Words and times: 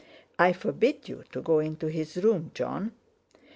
I 0.39 0.51
forbid 0.51 1.07
you 1.07 1.25
to 1.31 1.41
go 1.43 1.59
into 1.59 1.85
his 1.85 2.17
room, 2.17 2.49
Jon." 2.55 2.91